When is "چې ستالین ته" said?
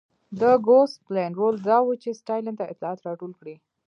2.03-2.65